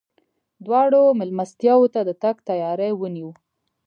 دواړو 0.65 1.01
مېلمستیاوو 1.19 1.91
ته 1.93 2.01
د 2.07 2.11
تګ 2.23 2.35
تیاری 2.49 2.91
ونیو. 2.95 3.31